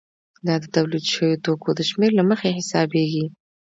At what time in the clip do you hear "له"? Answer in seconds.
2.19-2.23